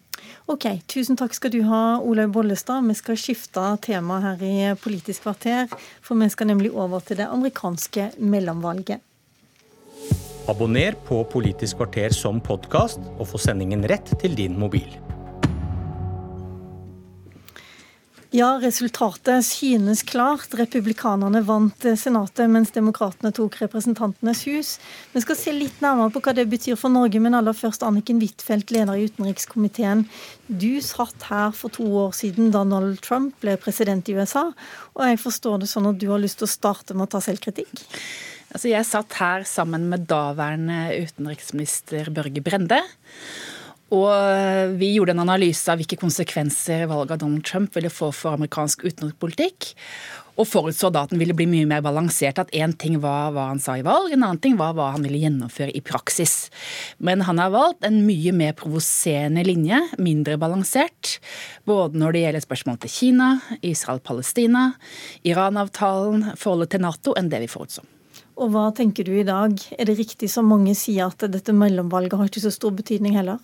Ok, 0.52 0.66
tusen 0.90 1.18
takk 1.20 1.34
skal 1.36 1.52
du 1.54 1.60
ha, 1.68 1.82
Olaug 2.04 2.32
Bollestad. 2.34 2.84
Vi 2.88 2.96
skal 2.98 3.20
skifte 3.20 3.66
tema 3.84 4.20
her 4.24 4.42
i 4.44 4.56
Politisk 4.80 5.24
kvarter, 5.26 5.70
for 6.04 6.20
vi 6.20 6.28
skal 6.32 6.50
nemlig 6.52 6.72
over 6.72 7.04
til 7.04 7.20
det 7.20 7.28
amerikanske 7.30 8.12
mellomvalget. 8.18 9.04
Abonner 10.48 10.92
på 10.92 11.24
Politisk 11.24 11.76
kvarter 11.76 12.14
som 12.16 12.40
podkast, 12.40 13.00
og 13.18 13.28
få 13.28 13.38
sendingen 13.40 13.84
rett 13.88 14.08
til 14.22 14.36
din 14.38 14.56
mobil. 14.58 14.88
Ja, 18.30 18.60
resultatet 18.62 19.42
synes 19.42 20.04
klart. 20.06 20.52
Republikanerne 20.54 21.42
vant 21.42 21.82
Senatet, 21.98 22.46
mens 22.46 22.70
demokratene 22.70 23.32
tok 23.34 23.58
Representantenes 23.58 24.44
hus. 24.46 24.70
Vi 25.10 25.22
skal 25.24 25.38
se 25.38 25.54
litt 25.56 25.82
nærmere 25.82 26.14
på 26.14 26.22
hva 26.22 26.36
det 26.38 26.46
betyr 26.52 26.78
for 26.78 26.94
Norge, 26.94 27.18
men 27.18 27.34
aller 27.34 27.56
først 27.58 27.82
Anniken 27.82 28.22
Huitfeldt, 28.22 28.70
leder 28.70 28.94
i 28.94 29.08
utenrikskomiteen. 29.10 30.06
Du 30.46 30.78
satt 30.78 31.26
her 31.26 31.50
for 31.50 31.74
to 31.74 31.88
år 32.06 32.14
siden 32.14 32.54
Donald 32.54 33.02
Trump 33.02 33.34
ble 33.42 33.58
president 33.58 34.06
i 34.06 34.14
USA, 34.14 34.52
og 34.94 35.08
jeg 35.10 35.18
forstår 35.26 35.64
det 35.64 35.72
sånn 35.74 35.90
at 35.90 35.98
du 35.98 36.06
har 36.14 36.22
lyst 36.22 36.38
til 36.38 36.46
å 36.46 36.54
starte 36.54 36.94
med 36.94 37.10
å 37.10 37.16
ta 37.16 37.24
selvkritikk? 37.26 37.82
Altså, 38.50 38.66
jeg 38.72 38.86
satt 38.88 39.14
her 39.20 39.46
sammen 39.46 39.86
med 39.92 40.08
daværende 40.10 40.88
utenriksminister 41.04 42.10
Børge 42.14 42.42
Brende. 42.42 42.80
Og 43.94 44.74
vi 44.78 44.92
gjorde 44.94 45.16
en 45.16 45.22
analyse 45.24 45.66
av 45.70 45.80
hvilke 45.80 45.98
konsekvenser 45.98 46.86
valget 46.90 47.16
av 47.16 47.22
Donald 47.24 47.46
Trump 47.46 47.74
ville 47.74 47.90
få 47.90 48.12
for 48.14 48.38
amerikansk 48.38 48.84
utenrikspolitikk. 48.86 49.70
Og 50.38 50.46
forutså 50.48 50.88
da 50.94 51.02
at 51.04 51.12
den 51.12 51.20
ville 51.20 51.34
bli 51.36 51.48
mye 51.50 51.68
mer 51.68 51.82
balansert. 51.84 52.38
At 52.42 52.50
én 52.54 52.72
ting 52.78 53.00
var 53.02 53.34
hva 53.34 53.48
han 53.50 53.62
sa 53.62 53.76
i 53.78 53.84
valg, 53.86 54.14
en 54.14 54.22
annen 54.22 54.40
ting 54.42 54.56
var 54.58 54.76
hva 54.78 54.92
han 54.94 55.04
ville 55.06 55.20
gjennomføre 55.20 55.74
i 55.74 55.82
praksis. 55.84 56.48
Men 56.98 57.26
han 57.26 57.42
har 57.42 57.52
valgt 57.54 57.86
en 57.86 58.00
mye 58.06 58.32
mer 58.34 58.54
provoserende 58.58 59.44
linje, 59.46 59.82
mindre 59.98 60.38
balansert. 60.40 61.18
Både 61.68 61.98
når 61.98 62.14
det 62.14 62.24
gjelder 62.24 62.46
spørsmål 62.46 62.82
til 62.82 62.94
Kina, 62.94 63.30
Israel-Palestina, 63.60 64.68
Iran-avtalen, 65.26 66.30
forholdet 66.34 66.76
til 66.76 66.86
Nato, 66.86 67.18
enn 67.18 67.30
det 67.30 67.42
vi 67.44 67.50
forutså. 67.50 67.86
Og 68.40 68.48
hva 68.54 68.70
tenker 68.72 69.04
du 69.04 69.12
i 69.20 69.26
dag? 69.26 69.52
Er 69.76 69.88
det 69.88 69.98
riktig 69.98 70.30
som 70.32 70.48
mange 70.48 70.72
sier 70.78 71.10
at 71.10 71.26
dette 71.28 71.52
mellomvalget 71.52 72.16
har 72.16 72.30
ikke 72.30 72.42
så 72.46 72.52
stor 72.54 72.72
betydning 72.76 73.18
heller? 73.18 73.36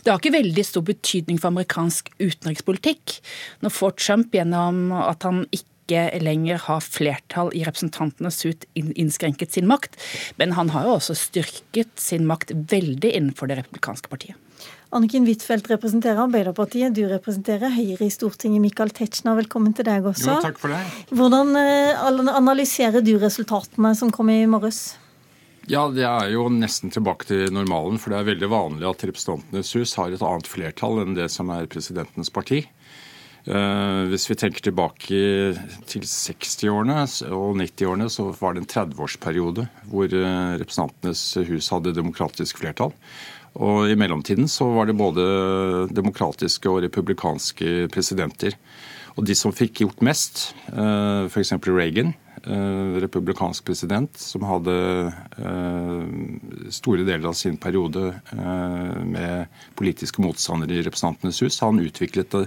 Det 0.00 0.08
har 0.08 0.20
ikke 0.20 0.38
veldig 0.38 0.64
stor 0.64 0.84
betydning 0.86 1.40
for 1.40 1.52
amerikansk 1.52 2.08
utenrikspolitikk. 2.22 3.18
Nå 3.60 3.72
får 3.74 3.98
Trump 4.00 4.32
gjennom 4.36 4.94
at 4.96 5.28
han 5.28 5.44
ikke 5.52 6.06
lenger 6.22 6.60
har 6.68 6.80
flertall 6.86 7.50
i 7.52 7.66
Representantenes 7.66 8.40
hus, 8.46 8.64
innskrenket 8.78 9.52
sin 9.58 9.68
makt. 9.68 9.98
Men 10.40 10.54
han 10.56 10.72
har 10.72 10.88
jo 10.88 10.96
også 10.96 11.18
styrket 11.18 11.92
sin 12.00 12.28
makt 12.30 12.54
veldig 12.72 13.12
innenfor 13.12 13.50
det 13.50 13.60
republikanske 13.60 14.08
partiet. 14.08 14.38
Anniken 14.90 15.22
Huitfeldt 15.22 15.68
representerer 15.70 16.18
Arbeiderpartiet, 16.24 16.96
du 16.96 17.04
representerer 17.06 17.70
Høyre 17.70 18.08
i 18.08 18.10
Stortinget. 18.10 18.58
Michael 18.64 18.90
Tetzschner, 18.90 19.36
velkommen 19.38 19.70
til 19.76 19.86
deg 19.86 20.08
også. 20.10 20.32
Jo, 20.32 20.40
takk 20.42 20.58
for 20.58 20.74
det. 20.74 20.80
Hvordan 21.14 21.54
eh, 21.60 22.02
analyserer 22.34 23.04
du 23.06 23.12
resultatene 23.22 23.92
som 23.94 24.10
kom 24.10 24.32
i 24.34 24.40
morges? 24.50 24.98
Ja, 25.70 25.84
Det 25.94 26.02
er 26.02 26.32
jo 26.34 26.48
nesten 26.50 26.90
tilbake 26.90 27.28
til 27.30 27.54
normalen. 27.54 28.02
For 28.02 28.10
det 28.10 28.18
er 28.18 28.28
veldig 28.32 28.50
vanlig 28.50 28.90
at 28.90 29.06
Representantenes 29.06 29.72
hus 29.78 29.94
har 29.94 30.10
et 30.10 30.26
annet 30.26 30.50
flertall 30.50 31.04
enn 31.04 31.14
det 31.14 31.30
som 31.30 31.54
er 31.54 31.70
presidentens 31.70 32.34
parti. 32.34 32.64
Uh, 33.46 34.04
hvis 34.10 34.26
vi 34.28 34.36
tenker 34.36 34.66
tilbake 34.66 35.20
til 35.88 36.02
60-årene 36.04 37.06
og 37.32 37.54
90-årene, 37.62 38.10
så 38.12 38.26
var 38.36 38.52
det 38.52 38.66
en 38.66 38.72
30-årsperiode 38.74 39.64
hvor 39.88 40.12
uh, 40.12 40.58
Representantenes 40.60 41.22
hus 41.48 41.70
hadde 41.72 41.94
demokratisk 41.96 42.60
flertall. 42.60 42.92
Og 43.58 43.90
i 43.90 43.98
mellomtiden 43.98 44.46
så 44.48 44.68
var 44.76 44.86
det 44.86 44.98
både 44.98 45.24
demokratiske 45.90 46.70
og 46.70 46.84
republikanske 46.86 47.88
presidenter. 47.92 48.54
Og 49.18 49.26
de 49.26 49.36
som 49.36 49.54
fikk 49.54 49.82
gjort 49.82 50.02
mest, 50.06 50.50
eh, 50.70 51.26
f.eks. 51.26 51.52
Reagan, 51.66 52.14
eh, 52.44 53.00
republikansk 53.02 53.66
president, 53.66 54.16
som 54.16 54.46
hadde 54.46 54.76
eh, 55.10 56.70
store 56.70 57.04
deler 57.04 57.26
av 57.28 57.34
sin 57.34 57.58
periode 57.60 58.14
med 58.30 59.50
politiske 59.76 60.22
motstandere 60.22 60.78
i 60.78 60.86
Representantenes 60.86 61.42
hus, 61.42 61.60
han 61.60 61.82
utviklet 61.82 62.38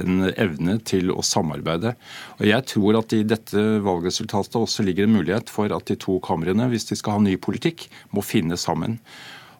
en 0.00 0.30
evne 0.30 0.78
til 0.86 1.10
å 1.12 1.20
samarbeide. 1.20 1.96
Og 2.38 2.46
Jeg 2.46 2.70
tror 2.72 3.02
at 3.02 3.12
i 3.12 3.24
dette 3.26 3.68
valgresultatet 3.84 4.60
også 4.62 4.86
ligger 4.86 5.04
en 5.08 5.18
mulighet 5.18 5.50
for 5.50 5.72
at 5.74 5.90
de 5.90 5.98
to 5.98 6.20
kamrene, 6.24 6.70
hvis 6.70 6.88
de 6.88 6.96
skal 6.96 7.18
ha 7.18 7.26
ny 7.26 7.36
politikk, 7.36 7.88
må 8.14 8.22
finne 8.24 8.56
sammen. 8.56 9.00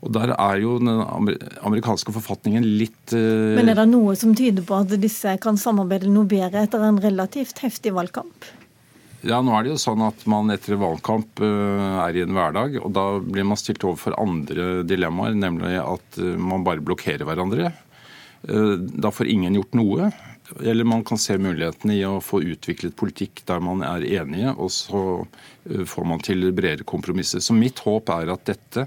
Og 0.04 0.12
Der 0.12 0.34
er 0.34 0.58
jo 0.60 0.76
den 0.82 0.90
amerikanske 1.64 2.12
forfatningen 2.12 2.66
litt 2.78 3.14
uh... 3.16 3.54
Men 3.56 3.72
er 3.72 3.78
det 3.80 3.86
noe 3.88 4.12
som 4.20 4.34
tyder 4.36 4.66
på 4.66 4.82
at 4.82 4.92
disse 5.00 5.32
kan 5.40 5.56
samarbeide 5.60 6.10
noe 6.12 6.28
bedre 6.28 6.66
etter 6.66 6.84
en 6.84 7.00
relativt 7.00 7.62
heftig 7.64 7.94
valgkamp? 7.96 8.50
Ja, 9.24 9.38
nå 9.40 9.54
er 9.56 9.64
det 9.64 9.72
jo 9.72 9.80
sånn 9.80 10.04
at 10.04 10.26
man 10.28 10.52
etter 10.52 10.76
valgkamp 10.76 11.40
uh, 11.40 12.04
er 12.04 12.18
i 12.18 12.26
en 12.26 12.36
hverdag, 12.36 12.76
og 12.84 12.92
da 12.92 13.06
blir 13.24 13.48
man 13.48 13.56
stilt 13.56 13.86
overfor 13.88 14.18
andre 14.20 14.82
dilemmaer, 14.84 15.32
nemlig 15.40 15.78
at 15.80 16.20
uh, 16.20 16.34
man 16.36 16.66
bare 16.66 16.84
blokkerer 16.84 17.24
hverandre. 17.24 17.72
Da 18.44 19.08
får 19.08 19.30
ingen 19.32 19.54
gjort 19.56 19.76
noe. 19.78 20.10
Eller 20.60 20.84
man 20.84 21.00
kan 21.08 21.16
se 21.16 21.38
mulighetene 21.40 21.94
i 21.96 22.02
å 22.04 22.18
få 22.20 22.42
utviklet 22.44 22.92
politikk 23.00 23.40
der 23.48 23.62
man 23.64 23.80
er 23.86 24.04
enige, 24.04 24.52
og 24.52 24.68
så 24.68 25.00
får 25.64 26.04
man 26.08 26.22
til 26.24 26.50
bredere 26.52 26.86
kompromisser. 26.88 27.40
Så 27.40 27.56
mitt 27.56 27.80
håp 27.84 28.10
er 28.12 28.32
at 28.34 28.44
dette 28.48 28.86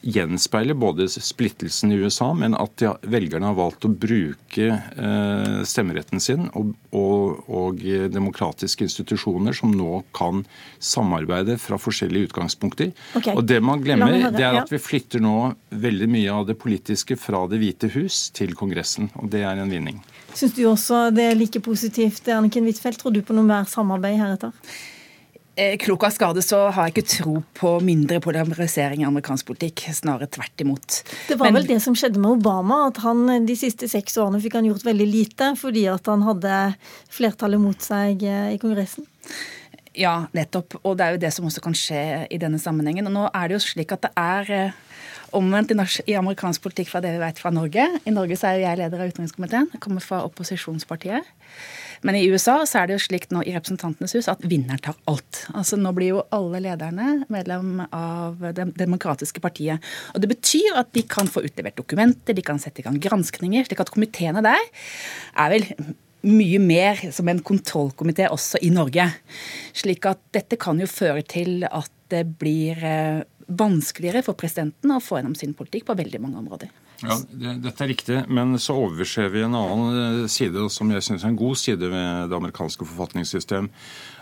gjenspeiler 0.00 0.76
både 0.78 1.08
splittelsen 1.10 1.92
i 1.92 1.98
USA, 2.00 2.30
men 2.36 2.54
at 2.54 2.82
velgerne 3.02 3.50
har 3.50 3.56
valgt 3.58 3.84
å 3.84 3.90
bruke 3.90 4.68
eh, 4.70 5.56
stemmeretten 5.66 6.22
sin 6.22 6.46
og, 6.54 6.72
og, 6.94 7.40
og, 7.48 7.82
demokratiske 8.12 8.86
institusjoner 8.86 9.56
som 9.56 9.72
nå 9.74 10.02
kan 10.16 10.44
samarbeide 10.78 11.58
fra 11.60 11.78
forskjellige 11.80 12.30
utgangspunkter. 12.30 12.92
Okay. 13.18 13.34
Og 13.34 13.44
Det 13.48 13.60
man 13.64 13.82
glemmer, 13.84 14.30
det 14.30 14.44
er 14.46 14.60
at 14.62 14.72
vi 14.72 14.80
flytter 14.80 15.22
nå 15.24 15.52
veldig 15.70 16.08
mye 16.10 16.38
av 16.38 16.46
det 16.48 16.58
politiske 16.60 17.18
fra 17.20 17.46
Det 17.50 17.60
hvite 17.60 17.90
hus 17.96 18.28
til 18.36 18.54
Kongressen, 18.58 19.10
og 19.18 19.30
det 19.32 19.44
er 19.46 19.60
en 19.60 19.72
vinning. 19.72 20.00
Syns 20.36 20.54
du 20.54 20.62
også 20.70 21.08
det 21.14 21.26
er 21.32 21.36
like 21.38 21.60
positivt, 21.64 22.28
Anniken 22.30 22.68
Huitfeldt? 22.68 23.00
Tror 23.02 23.14
du 23.14 23.22
på 23.26 23.34
noe 23.36 23.46
mer 23.46 23.68
samarbeid 23.68 24.20
heretter? 24.20 24.54
Eh, 25.60 25.76
klok 25.76 26.04
av 26.04 26.10
skade 26.14 26.40
så 26.40 26.58
har 26.72 26.88
jeg 26.88 26.94
ikke 26.94 27.10
tro 27.10 27.32
på 27.58 27.70
mindre 27.84 28.16
polarisering 28.24 29.02
i 29.02 29.06
amerikansk 29.08 29.50
politikk. 29.50 29.82
Snarere 29.92 30.30
tvert 30.32 30.62
imot. 30.64 31.00
Det 31.28 31.36
var 31.36 31.50
Men, 31.50 31.58
vel 31.58 31.66
det 31.68 31.82
som 31.84 31.96
skjedde 31.98 32.22
med 32.22 32.38
Obama, 32.38 32.86
at 32.88 33.02
han 33.04 33.44
de 33.44 33.56
siste 33.58 33.88
seks 33.90 34.16
årene 34.16 34.40
fikk 34.40 34.56
han 34.56 34.70
gjort 34.70 34.86
veldig 34.88 35.08
lite 35.10 35.50
fordi 35.60 35.84
at 35.92 36.08
han 36.08 36.24
hadde 36.24 36.60
flertallet 37.12 37.60
mot 37.60 37.76
seg 37.76 38.24
eh, 38.24 38.54
i 38.54 38.60
Kongressen? 38.62 39.04
Ja, 40.00 40.30
nettopp. 40.32 40.78
Og 40.80 40.96
det 40.96 41.04
er 41.04 41.18
jo 41.18 41.22
det 41.26 41.32
som 41.36 41.50
også 41.50 41.60
kan 41.66 41.76
skje 41.76 42.04
i 42.32 42.40
denne 42.40 42.62
sammenhengen. 42.62 43.10
Og 43.10 43.16
nå 43.18 43.26
er 43.28 43.50
det 43.50 43.58
jo 43.58 43.64
slik 43.66 43.92
at 43.92 44.06
det 44.06 44.14
er 44.16 44.54
eh, 44.56 44.80
omvendt 45.36 45.74
i, 45.74 46.16
amerikansk 46.16 46.64
politikk 46.64 46.88
fra 46.94 47.04
det 47.04 47.12
vi 47.18 47.20
vet 47.20 47.42
fra 47.42 47.52
Norge. 47.52 47.84
I 48.08 48.16
Norge 48.16 48.40
så 48.40 48.48
er 48.48 48.56
jo 48.56 48.64
jeg 48.64 48.80
leder 48.80 49.04
av 49.04 49.12
utenrikskomiteen. 49.12 49.68
Kommer 49.76 50.00
fra 50.00 50.24
opposisjonspartiet. 50.24 51.28
Men 52.06 52.16
i 52.16 52.24
USA 52.32 52.60
så 52.68 52.80
er 52.80 52.88
det 52.88 52.96
jo 52.96 53.04
slik 53.04 53.26
nå 53.32 53.42
i 53.44 53.54
Representantenes 53.54 54.14
hus 54.16 54.28
at 54.32 54.44
vinneren 54.48 54.80
tar 54.82 54.96
alt. 55.10 55.44
Altså 55.52 55.76
Nå 55.80 55.92
blir 55.96 56.14
jo 56.14 56.22
alle 56.34 56.62
lederne 56.64 57.24
medlem 57.32 57.82
av 57.86 58.40
Det 58.56 58.70
demokratiske 58.78 59.42
partiet. 59.44 59.84
Og 60.14 60.22
Det 60.22 60.30
betyr 60.30 60.78
at 60.80 60.92
de 60.96 61.04
kan 61.04 61.28
få 61.28 61.44
utlevert 61.44 61.76
dokumenter, 61.80 62.36
de 62.36 62.44
kan 62.44 62.60
sette 62.62 62.80
i 62.80 62.86
gang 62.86 63.00
granskninger. 63.00 63.66
slik 63.66 63.80
at 63.80 63.92
komiteene 63.92 64.42
der 64.44 64.62
er 65.36 65.50
vel 65.50 65.66
mye 66.22 66.60
mer 66.60 67.00
som 67.12 67.28
en 67.28 67.40
kontrollkomité 67.40 68.28
også 68.28 68.60
i 68.62 68.70
Norge. 68.70 69.06
Slik 69.72 70.06
at 70.08 70.20
dette 70.32 70.58
kan 70.60 70.80
jo 70.80 70.88
føre 70.90 71.22
til 71.22 71.64
at 71.64 71.90
det 72.12 72.24
blir 72.40 72.80
eh, 72.84 73.22
vanskeligere 73.46 74.22
for 74.26 74.38
presidenten 74.38 74.92
å 74.92 75.00
få 75.02 75.18
gjennom 75.18 75.36
sin 75.38 75.54
politikk 75.56 75.88
på 75.88 75.98
veldig 75.98 76.20
mange 76.22 76.40
områder. 76.42 76.70
Ja, 77.00 77.16
det, 77.32 77.54
Dette 77.64 77.84
er 77.84 77.90
riktig, 77.94 78.18
men 78.28 78.58
så 78.60 78.76
overser 78.76 79.30
vi 79.32 79.44
en 79.44 79.56
annen 79.56 80.00
eh, 80.00 80.28
side 80.30 80.66
som 80.72 80.90
jeg 80.92 81.04
syns 81.06 81.24
er 81.24 81.32
en 81.32 81.40
god 81.40 81.56
side 81.60 81.88
ved 81.88 82.30
det 82.30 82.36
amerikanske 82.36 82.84
forfatningssystem. 82.84 83.70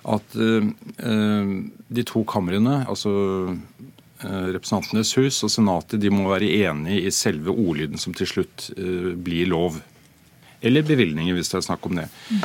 At 0.08 0.36
uh, 0.38 0.68
de 1.88 2.04
to 2.06 2.22
kamrene, 2.28 2.80
altså 2.88 3.10
Representantenes 4.18 5.12
hus 5.18 5.36
og 5.46 5.50
Senatet, 5.52 6.00
de 6.02 6.10
må 6.10 6.24
være 6.30 6.48
enige 6.64 7.04
i 7.06 7.12
selve 7.14 7.52
ordlyden 7.52 8.00
som 8.00 8.14
til 8.16 8.30
slutt 8.30 8.70
uh, 8.78 9.12
blir 9.14 9.50
lov. 9.50 9.82
Eller 10.62 10.82
bevilgninger, 10.82 11.36
hvis 11.36 11.52
det 11.52 11.58
er 11.60 11.66
snakk 11.68 11.86
om 11.86 12.00
det. 12.00 12.08
Mm. 12.30 12.42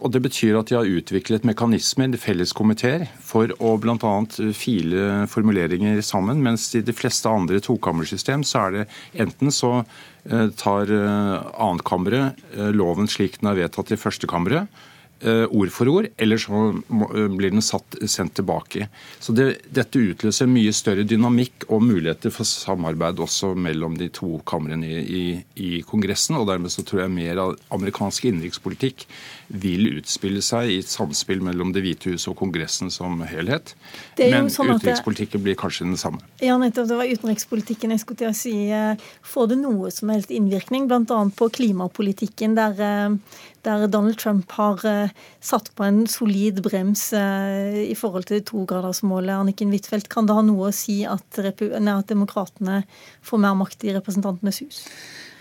Og 0.00 0.06
Det 0.12 0.22
betyr 0.24 0.56
at 0.58 0.70
de 0.70 0.78
har 0.78 0.88
utviklet 0.88 1.44
mekanismer, 1.44 2.16
felleskomiteer, 2.20 3.04
for 3.20 3.52
å 3.60 3.74
bl.a. 3.80 4.14
file 4.56 5.26
formuleringer 5.28 6.00
sammen. 6.00 6.40
Mens 6.44 6.70
i 6.74 6.80
de 6.84 6.96
fleste 6.96 7.28
andre 7.28 7.60
tokammersystem 7.64 8.46
så 8.48 8.64
er 8.64 8.78
det 8.78 8.86
enten 9.26 9.52
så 9.52 9.74
eh, 9.82 10.48
tar 10.56 10.88
eh, 10.88 11.36
annetkammeret 11.52 12.40
loven 12.72 13.08
slik 13.12 13.40
den 13.42 13.52
er 13.52 13.60
vedtatt 13.64 13.92
i 13.92 14.00
førstekammeret, 14.00 14.68
Eh, 14.68 14.93
ord 15.24 15.72
for 15.72 15.88
ord, 15.88 16.08
eller 16.20 16.40
så 16.40 16.60
eh, 16.74 17.28
blir 17.32 17.54
den 17.54 17.64
satt, 17.64 17.96
sendt 18.10 18.36
tilbake. 18.38 18.88
Så 19.22 19.32
det, 19.36 19.46
Dette 19.74 20.00
utløser 20.00 20.50
mye 20.50 20.72
større 20.76 21.06
dynamikk 21.08 21.66
og 21.68 21.84
muligheter 21.86 22.32
for 22.34 22.48
samarbeid 22.48 23.22
også 23.22 23.54
mellom 23.56 23.96
de 24.00 24.10
to 24.12 24.38
kamrene 24.48 24.88
i, 24.88 24.98
i, 25.04 25.24
i 25.56 25.70
Kongressen. 25.86 26.36
og 26.38 26.48
Dermed 26.50 26.72
så 26.74 26.84
tror 26.86 27.04
jeg 27.04 27.14
mer 27.14 27.40
av 27.42 27.54
amerikansk 27.74 28.28
innenrikspolitikk 28.30 29.06
vil 29.48 29.98
utspille 29.98 30.42
seg 30.44 30.72
i 30.72 30.78
et 30.82 30.90
samspill 30.90 31.42
mellom 31.44 31.72
Det 31.74 31.82
hvite 31.84 32.14
hus 32.14 32.26
og 32.30 32.38
Kongressen 32.40 32.92
som 32.92 33.20
helhet. 33.28 33.74
Men 34.18 34.50
sånn 34.52 34.74
utenrikspolitikken 34.74 35.42
blir 35.44 35.58
kanskje 35.58 35.88
den 35.88 36.00
samme. 36.00 36.22
Ja, 36.42 36.56
nettopp. 36.60 36.88
Det 36.90 36.98
var 37.00 37.10
utenrikspolitikken 37.10 37.94
jeg 37.94 38.02
skulle 38.02 38.22
til 38.22 38.30
å 38.30 38.36
si. 38.36 38.54
Eh, 38.74 39.00
får 39.24 39.52
det 39.52 39.60
noe 39.62 39.92
som 39.94 40.12
helst 40.12 40.32
innvirkning, 40.34 40.88
bl.a. 40.90 41.20
på 41.36 41.50
klimapolitikken, 41.58 42.56
der 42.58 43.18
der 43.66 43.88
Donald 43.88 44.18
Trump 44.20 44.52
har 44.58 44.80
uh, 44.84 45.12
satt 45.44 45.70
på 45.76 45.86
en 45.86 46.04
solid 46.10 46.62
brems 46.64 47.08
uh, 47.16 47.82
i 47.82 47.96
forhold 47.98 48.28
til 48.30 48.44
togradersmålet. 48.46 49.34
Anniken 49.34 49.74
Huitfeldt, 49.74 50.10
kan 50.12 50.28
det 50.28 50.36
ha 50.36 50.44
noe 50.46 50.70
å 50.70 50.74
si 50.74 51.02
at, 51.08 51.26
at 51.40 52.08
demokratene 52.10 52.82
får 53.24 53.44
mer 53.44 53.58
makt 53.58 53.86
i 53.88 53.94
Representantenes 53.96 54.62
hus? 54.64 54.82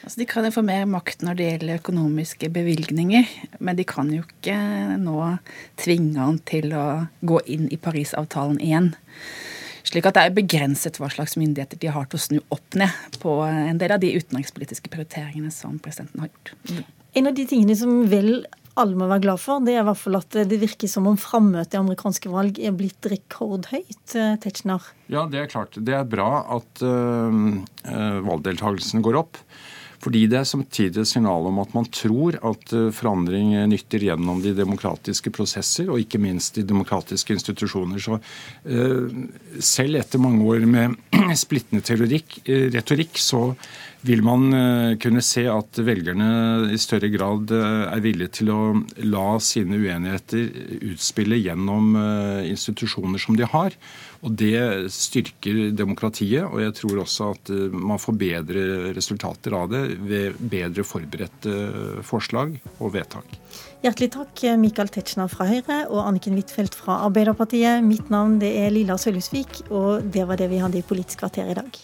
Altså, 0.04 0.20
de 0.20 0.28
kan 0.28 0.44
jo 0.44 0.52
få 0.52 0.66
mer 0.68 0.84
makt 0.90 1.24
når 1.24 1.38
det 1.40 1.46
gjelder 1.48 1.80
økonomiske 1.80 2.50
bevilgninger, 2.52 3.30
men 3.64 3.78
de 3.80 3.86
kan 3.88 4.10
jo 4.12 4.26
ikke 4.26 4.58
nå 5.00 5.16
tvinge 5.80 6.20
han 6.20 6.42
til 6.44 6.74
å 6.76 6.88
gå 7.24 7.40
inn 7.56 7.70
i 7.72 7.80
Parisavtalen 7.80 8.60
igjen. 8.60 8.92
Slik 9.88 10.08
at 10.10 10.18
det 10.18 10.26
er 10.26 10.36
begrenset 10.36 11.00
hva 11.00 11.10
slags 11.12 11.38
myndigheter 11.40 11.80
de 11.80 11.92
har 11.96 12.08
til 12.10 12.20
å 12.20 12.24
snu 12.26 12.42
opp 12.56 12.76
ned 12.80 13.16
på 13.24 13.38
en 13.48 13.80
del 13.80 13.96
av 13.96 14.04
de 14.04 14.12
utenrikspolitiske 14.16 14.92
prioriteringene 14.92 15.52
som 15.56 15.80
presidenten 15.80 16.24
har 16.24 16.32
gjort. 16.32 16.54
En 17.14 17.30
av 17.30 17.36
de 17.38 17.46
tingene 17.46 17.76
som 17.78 18.04
vel 18.10 18.44
alle 18.80 18.98
må 18.98 19.06
være 19.06 19.22
glad 19.28 19.42
for, 19.42 19.62
det 19.62 19.76
er 19.76 19.84
i 19.84 19.86
hvert 19.86 20.02
fall 20.02 20.18
at 20.18 20.38
det 20.50 20.58
virker 20.62 20.90
som 20.90 21.06
om 21.10 21.18
frammøtet 21.20 21.76
i 21.78 21.82
amerikanske 21.82 22.32
valg 22.34 22.58
er 22.58 22.74
blitt 22.74 23.06
rekordhøyt. 23.12 24.16
Eh, 24.18 24.34
Tetzschner. 24.42 24.88
Ja, 25.14 25.28
det 25.30 25.44
er 25.44 25.52
klart. 25.52 25.78
Det 25.78 25.94
er 25.94 26.10
bra 26.10 26.42
at 26.58 26.82
øh, 26.82 27.62
valgdeltakelsen 28.26 29.06
går 29.06 29.20
opp. 29.22 29.38
Fordi 30.04 30.26
det 30.28 30.40
er 30.42 30.48
samtidig 30.48 31.00
et 31.00 31.10
signal 31.10 31.48
om 31.48 31.62
at 31.64 31.72
man 31.76 31.88
tror 31.88 32.36
at 32.44 32.76
eh, 32.76 32.90
forandring 32.96 33.54
nytter 33.72 34.04
gjennom 34.10 34.42
de 34.44 34.52
demokratiske 34.58 35.32
prosesser, 35.34 35.88
og 35.92 36.02
ikke 36.04 36.22
minst 36.22 36.60
de 36.60 36.66
demokratiske 36.68 37.38
institusjoner. 37.38 38.02
Så 38.04 38.20
selv 39.64 40.00
etter 40.00 40.22
mange 40.22 40.44
år 40.44 40.68
med 40.70 40.98
splittende 41.44 41.84
retorikk, 42.74 43.20
så 43.22 43.54
vil 44.04 44.24
man 44.26 44.98
kunne 45.00 45.24
se 45.24 45.46
at 45.48 45.80
velgerne 45.80 46.72
i 46.74 46.80
større 46.82 47.08
grad 47.14 47.54
er 47.56 48.02
villige 48.04 48.34
til 48.40 48.52
å 48.52 48.62
la 49.08 49.28
sine 49.44 49.80
uenigheter 49.80 50.50
utspille 50.92 51.40
gjennom 51.40 51.94
institusjoner 52.50 53.22
som 53.24 53.40
de 53.40 53.48
har. 53.48 53.78
Og 54.24 54.32
Det 54.40 54.88
styrker 54.94 55.74
demokratiet, 55.76 56.46
og 56.48 56.62
jeg 56.64 56.76
tror 56.80 57.04
også 57.04 57.30
at 57.36 57.52
eh, 57.52 57.76
man 57.76 58.00
får 58.00 58.18
bedre 58.20 58.66
resultater 58.96 59.56
av 59.58 59.70
det 59.74 59.84
ved 60.00 60.40
bedre 60.40 60.86
forberedte 60.88 62.02
forslag 62.08 62.56
og 62.80 62.94
vedtak. 62.96 63.38
Hjertelig 63.84 64.14
takk, 64.16 64.46
Michael 64.62 64.92
Tetzschner 64.96 65.28
fra 65.32 65.50
Høyre 65.50 65.82
og 65.90 66.06
Anniken 66.06 66.38
Huitfeldt 66.40 66.78
fra 66.80 67.02
Arbeiderpartiet. 67.10 67.84
Mitt 67.84 68.08
navn 68.14 68.40
er 68.48 68.72
Lilla 68.72 68.96
Sølhusvik, 68.96 69.66
og 69.70 70.08
det 70.16 70.24
var 70.30 70.40
det 70.40 70.48
vi 70.54 70.64
hadde 70.64 70.80
i 70.80 70.88
Politisk 70.88 71.26
kvarter 71.26 71.52
i 71.52 71.58
dag. 71.60 71.84